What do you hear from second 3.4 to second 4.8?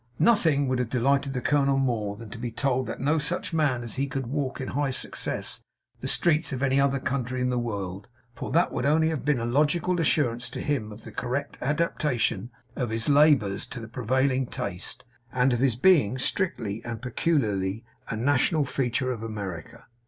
man as he could walk in